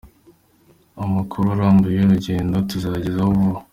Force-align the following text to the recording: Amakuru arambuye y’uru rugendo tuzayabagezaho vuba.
Amakuru 1.03 1.45
arambuye 1.55 1.93
y’uru 1.95 2.13
rugendo 2.17 2.55
tuzayabagezaho 2.69 3.31
vuba. 3.37 3.59